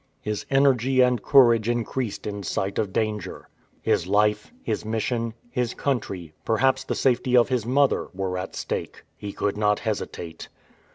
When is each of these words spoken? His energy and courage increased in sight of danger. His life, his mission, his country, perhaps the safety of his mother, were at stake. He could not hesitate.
His 0.19 0.47
energy 0.49 0.99
and 1.01 1.21
courage 1.21 1.69
increased 1.69 2.25
in 2.25 2.41
sight 2.41 2.79
of 2.79 2.91
danger. 2.91 3.47
His 3.83 4.07
life, 4.07 4.51
his 4.63 4.83
mission, 4.83 5.35
his 5.51 5.75
country, 5.75 6.33
perhaps 6.43 6.83
the 6.83 6.95
safety 6.95 7.37
of 7.37 7.49
his 7.49 7.67
mother, 7.67 8.07
were 8.11 8.35
at 8.35 8.55
stake. 8.55 9.03
He 9.15 9.31
could 9.31 9.57
not 9.57 9.77
hesitate. 9.81 10.49